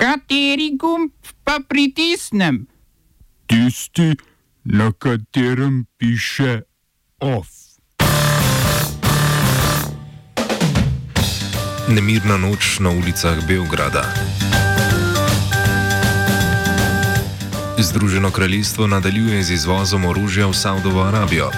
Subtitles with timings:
[0.00, 1.12] Kateri gumb
[1.44, 2.64] pa pritisnem?
[3.46, 4.16] Tisti,
[4.64, 6.62] na katerem piše
[7.20, 7.48] OF.
[11.88, 14.08] Nemirna noč na ulicah Beograda.
[17.78, 21.52] Združeno kraljestvo nadaljuje z izvozom orožja v Saudovo Arabijo.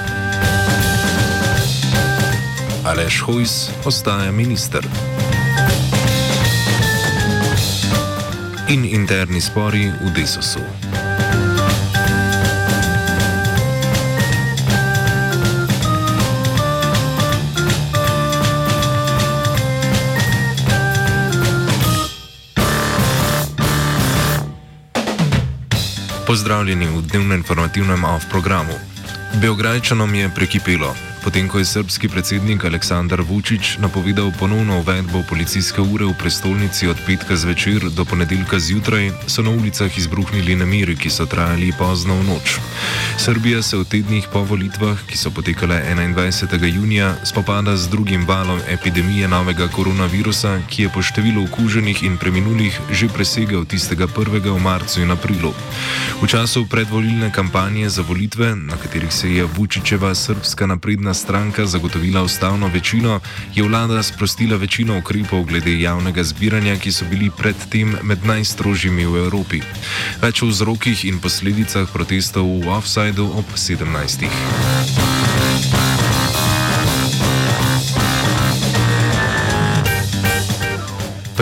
[2.84, 4.82] Aleš Hojs ostaja minister.
[8.72, 10.64] In interni spori v Desosu.
[26.24, 28.72] Pozdravljeni v dnevnem informativnem OF programu.
[29.36, 30.96] Beograjčanom je prekipelo.
[31.22, 36.98] Potem, ko je srpski predsednik Aleksandar Vučić napovedal ponovno uvedbo policijske ure v prestolnici od
[37.06, 42.24] petka zvečer do ponedeljka zjutraj, so na ulicah izbruhnili nemiri, ki so trajali pozno v
[42.26, 42.58] noč.
[43.22, 46.74] Srbija se v tednih po volitvah, ki so potekale 21.
[46.74, 52.74] junija, spopada z drugim valom epidemije novega koronavirusa, ki je po številu okuženih in preminulih
[52.90, 55.54] že presegel tistega prvega v marcu in aprilu.
[56.18, 62.22] V času predvolilne kampanje za volitve, na katerih se je Vučićeva srpska napredna stranka zagotovila
[62.22, 63.20] ustavno večino,
[63.54, 69.24] je vlada sprostila večino ukrepov glede javnega zbiranja, ki so bili predtem med najstrožjimi v
[69.24, 69.62] Evropi.
[70.22, 75.11] Več o vzrokih in posledicah protestov v Offsideu ob 17.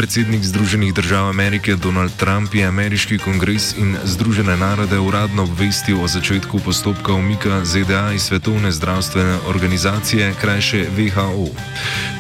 [0.01, 6.09] Predsednik Združenih držav Amerike Donald Trump je ameriški kongres in Združene narode uradno obvestil o
[6.09, 11.53] začetku postopka umika ZDA iz Svetovne zdravstvene organizacije, krajše WHO.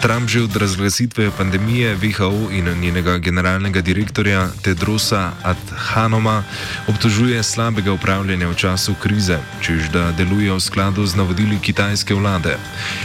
[0.02, 6.44] Trump že od razglasitve pandemije WHO in njenega generalnega direktorja Tedrosa Adhanoma
[6.86, 12.58] obtožuje slabega upravljanja v času krize, čež da deluje v skladu z navodili kitajske vlade.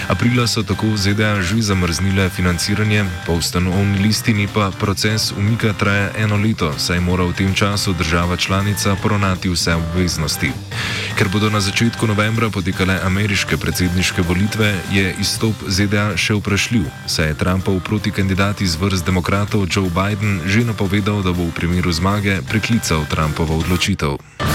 [0.07, 6.37] Aprila so tako ZDA že zamrznile financiranje, po ustanovni listini pa proces umika traja eno
[6.37, 10.51] leto, saj mora v tem času država članica poravnati vse obveznosti.
[11.17, 17.27] Ker bodo na začetku novembra potekale ameriške predsedniške volitve, je izstop ZDA še vprašljiv, saj
[17.27, 22.41] je Trumpov protikandidat iz vrst demokratov Joe Biden že napovedal, da bo v primeru zmage
[22.49, 24.54] preklical Trumpovo odločitev.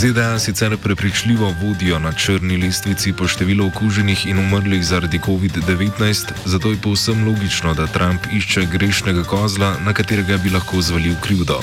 [0.00, 6.70] ZDA sicer prepričljivo vodijo na črni lestvici po številu okuženih in umrlih zaradi COVID-19, zato
[6.72, 11.60] je povsem logično, da Trump išče grešnega kozla, na katerega bi lahko zvalil krivdo.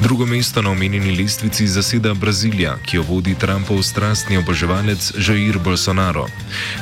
[0.00, 6.26] Drugo mesto na omenjeni lestvici zaseda Brazilija, ki jo vodi Trumpov strastni oboževalec Jair Bolsonaro.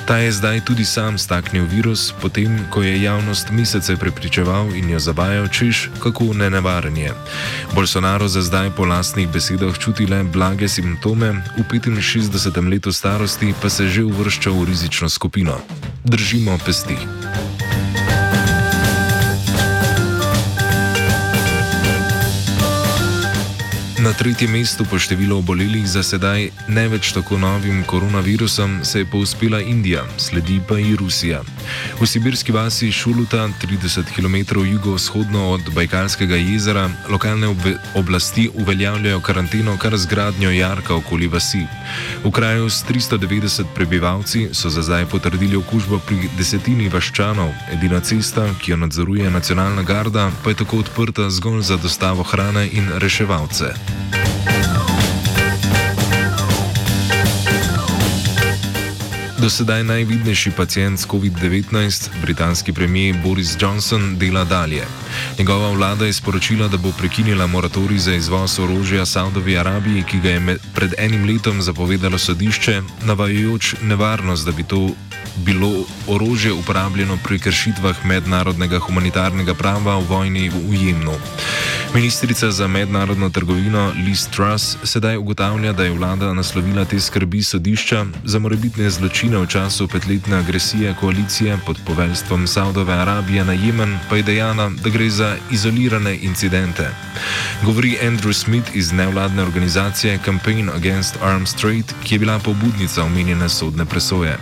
[0.07, 4.99] Ta je zdaj tudi sam staknil virus, potem ko je javnost mesece prepričeval in jo
[4.99, 7.15] zabajal, češ kako nenevaren je.
[7.75, 12.71] Bolsonaro za zdaj po lastnih besedah čuti le blage simptome, v 65.
[12.71, 15.61] letu starosti pa se že uvršča v rizično skupino.
[16.05, 16.97] Držimo pesti.
[24.05, 29.07] Na tretjem mestu po številu obolelih za sedaj ne več tako novim koronavirusom se je
[29.09, 31.39] povzpela Indija, sledi pa i Rusija.
[31.97, 37.49] V sibirski vasi Šuluta, 30 km jugovzhodno od Bajkalskega jezera, lokalne
[37.97, 41.65] oblasti uveljavljajo karanteno kar z gradnjo jarka okoli vasi.
[42.27, 48.51] V kraju s 390 prebivalci so za zdaj potrdili okužbo pri desetini vaščanov, edina cesta,
[48.61, 53.94] ki jo nadzoruje nacionalna garda, pa je tako odprta zgolj za dostavo hrane in reševalce.
[59.45, 64.85] Do sedaj najvidnejši pacijent s COVID-19, britanski premijer Boris Johnson, dela dalje.
[65.39, 70.31] Njegova vlada je sporočila, da bo prekinila moratorij za izvoz orožja Saudovi Arabiji, ki ga
[70.31, 74.89] je pred enim letom zapovedalo sodišče, navajajoč nevarnost, da bi to
[75.37, 81.21] bilo orožje uporabljeno pri kršitvah mednarodnega humanitarnega prava v vojni v Jemnu.
[81.95, 88.05] Ministrica za mednarodno trgovino Liz Truss sedaj ugotavlja, da je vlada naslovila te skrbi sodišča
[88.25, 94.17] za morebitne zločine v času petletne agresije koalicije pod poveljstvom Saudove Arabije na Jemen, pa
[94.17, 96.91] je dejana, da gre za izolirane incidente.
[97.65, 103.49] Govori Andrew Smith iz nevladne organizacije Campaign Against Arms Trade, ki je bila pobudnica omenjene
[103.49, 104.37] sodne presoje.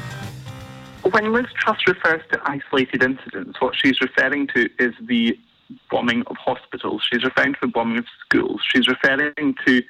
[1.04, 5.51] When Liz Truss refers to isolated incidents, what she's referring to is the
[5.90, 7.02] bombing of hospitals.
[7.10, 8.60] She's referring to the bombing of schools.
[8.66, 9.82] She's referring to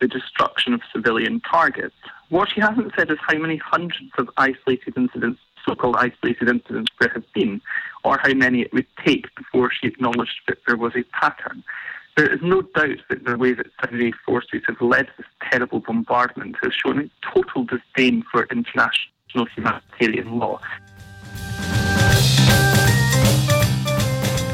[0.00, 1.94] the destruction of civilian targets.
[2.30, 6.90] What she hasn't said is how many hundreds of isolated incidents, so called isolated incidents,
[6.98, 7.60] there have been.
[8.02, 11.62] or how many it would take before she acknowledged that there was a pattern.
[12.16, 16.56] There is no doubt that the way that Saudi forces have led this terrible bombardment
[16.62, 20.60] has shown a total disdain for international humanitarian law.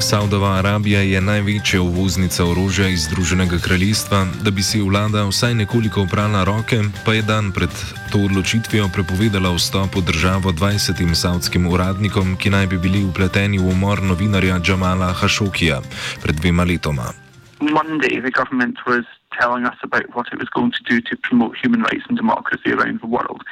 [0.07, 6.05] Saudova Arabija je največja uvoznica orožja iz Združenega kraljestva, da bi si vlada vsaj nekoliko
[6.07, 7.75] oprala roke, pa je dan pred
[8.13, 13.67] to odločitvijo prepovedala vstop v državo 20 saudskim uradnikom, ki naj bi bili upleteni v
[13.75, 15.81] umor novinarja Džamala Hašokija
[16.23, 17.11] pred dvema letoma.
[17.59, 19.05] Monday, the government was
[19.41, 22.71] telling us about what it was going to do to promote human rights and democracy
[22.71, 23.43] around the world.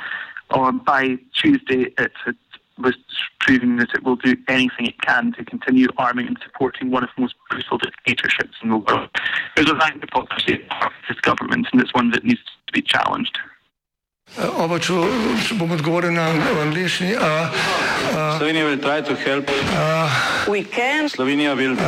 [0.55, 2.39] Or by Tuesday, it had
[2.79, 2.97] was
[3.41, 7.11] proving that it will do anything it can to continue arming and supporting one of
[7.17, 9.09] the most brutal dictatorships in the world.
[9.55, 13.39] There's a rank hypocrisy of this government, and it's one that needs to be challenged.
[14.35, 14.95] Oba, če,
[15.47, 16.27] če bom odgovoril na
[16.65, 17.13] angliški.
[18.15, 19.47] Slovenija will try to help.
[20.51, 21.79] We can Slovenija will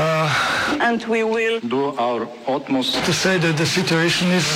[0.80, 3.04] and we will do our utmost.
[3.04, 4.46] To say that the situation is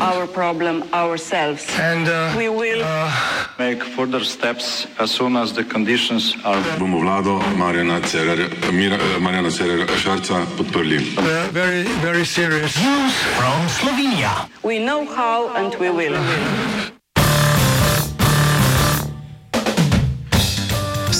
[0.00, 1.66] our problem ourselves.
[1.78, 2.80] and uh, We will
[3.58, 6.56] Make further steps as soon as the conditions are.
[6.80, 10.98] bomo vlado Marjana Cererja, Mira, eh, Marjana Cererja Šarca podprli.
[11.18, 12.74] uh, very, very serious.
[14.62, 15.72] we know how and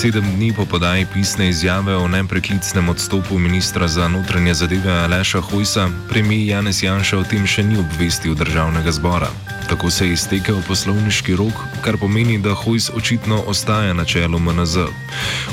[0.05, 5.89] Sedem dni po podaji pisne izjave o nepreklicnem odstopu ministra za notranje zadeve Aleša Hojsa,
[6.09, 9.31] premijer Janez Janša o tem še ni obvestil državnega zbora.
[9.69, 14.85] Tako se je iztekel poslovniški rok, kar pomeni, da Hojs očitno ostaja na čelu MNZ.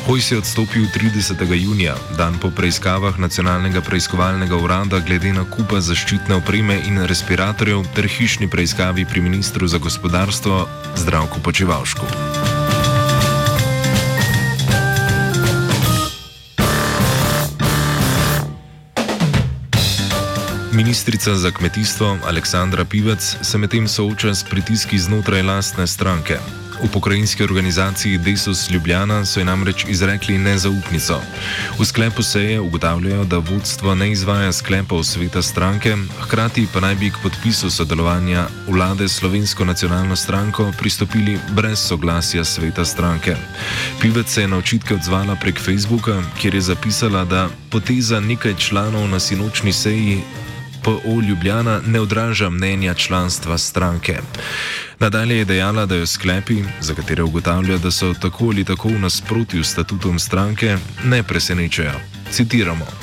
[0.03, 1.47] Hojs je odstopil 30.
[1.55, 8.51] junija, dan po preiskavah nacionalnega preiskovalnega urada glede nakupa zaščitne opreme in respiratorjev ter hišni
[8.51, 10.67] preiskavi pri ministru za gospodarstvo
[10.99, 12.40] Zdravku Počivalšku.
[20.73, 26.37] Ministrica za kmetijstvo Aleksandra Pivec se medtem sooča s pritiski znotraj lastne stranke.
[26.83, 31.21] V pokrajinski organizaciji Desus Ljubljana so ji namreč izrekli nezaupnico.
[31.79, 37.09] V sklepu seje ugotavljajo, da vodstvo ne izvaja sklepov sveta stranke, hkrati pa naj bi
[37.09, 43.35] k podpisu sodelovanja vlade s slovensko nacionalno stranko pristopili brez soglasja sveta stranke.
[44.01, 49.07] Pivec se je na očitke odzvala prek Facebooka, kjer je zapisala, da poteza nekaj članov
[49.09, 50.21] na sinočni seji
[50.83, 54.19] PO Ljubljana ne odraža mnenja članstva stranke.
[54.99, 58.99] Nadalje je dejala, da jo sklepi, za katere ugotavlja, da so tako ali tako v
[58.99, 61.99] nasprotju s statutom stranke, ne presenečajo.
[62.31, 63.00] Citiramo.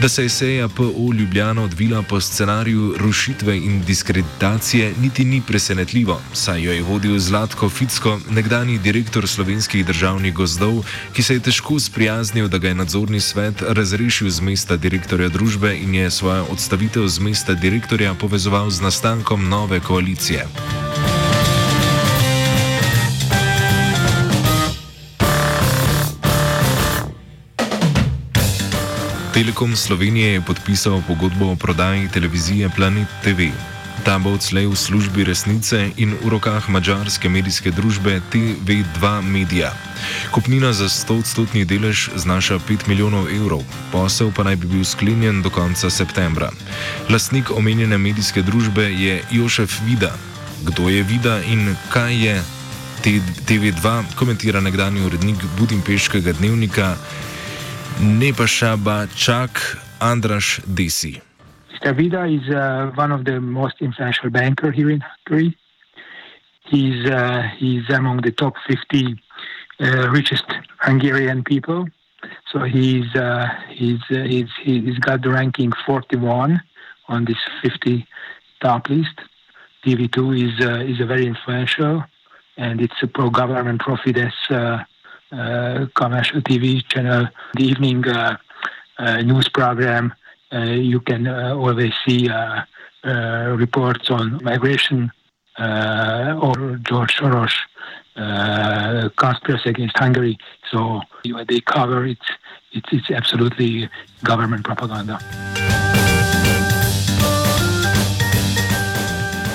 [0.00, 6.20] Da se je seja PO Ljubljana odvila po scenariju rušitve in diskreditacije, niti ni presenetljivo,
[6.32, 11.80] saj jo je vodil Zlatko Ficko, nekdani direktor slovenskih državnih gozdov, ki se je težko
[11.80, 17.06] sprijaznil, da ga je nadzorni svet razrešil z mesta direktorja družbe in je svojo odstavitev
[17.08, 20.46] z mesta direktorja povezoval z nastankom nove koalicije.
[29.32, 33.48] Telekom Slovenije je podpisal pogodbo o prodaji televizije Planet TV.
[34.04, 39.72] Ta bo odslej v službi resnice in v rokah mađarske medijske družbe TV2 Media.
[40.36, 45.50] Kupnina za 100-odstotni delež znaša 5 milijonov evrov, posel pa naj bi bil sklenjen do
[45.50, 46.52] konca septembra.
[47.08, 50.12] Lastnik omenjene medijske družbe je Jošef Vida.
[50.62, 52.42] Kdo je Vida in kaj je
[53.48, 56.96] TV2, komentira nekdani urednik Budimpeškega dnevnika
[58.02, 61.22] Nepashaba Čak Andraš Desi.
[61.78, 65.56] Stavida is uh, one of the most influential banker here in Hungary.
[66.64, 69.22] He's uh, he's among the top 50
[69.78, 70.44] uh, richest
[70.80, 71.86] Hungarian people.
[72.50, 76.60] So he's uh, he's uh, he's he's got the ranking 41
[77.06, 78.04] on this 50
[78.60, 79.16] top list.
[79.86, 82.02] TV2 is uh, is a very influential,
[82.56, 84.86] and it's a pro-government, pro-Fidesz
[85.94, 87.28] commercial TV channel.
[87.54, 88.36] The evening uh,
[88.98, 90.14] uh, news program.
[90.52, 92.62] Uh, you can uh, always see uh,
[93.04, 95.10] uh, reports on migration
[95.58, 97.52] uh, or George Soros
[98.16, 100.38] uh, conspiracy against Hungary.
[100.70, 102.18] So you know, they cover it.
[102.72, 103.88] It's, it's absolutely
[104.22, 105.18] government propaganda.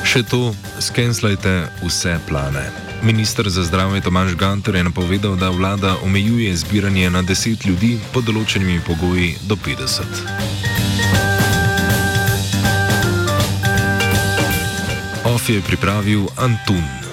[0.08, 2.87] Še to, skenslajte vse.
[3.04, 8.26] Ministr za zdravje Tomaš Ganter je napovedal, da vlada omejuje zbiranje na 10 ljudi pod
[8.26, 10.04] določenimi pogoji do 50.
[15.26, 17.07] OF je pripravil Antun.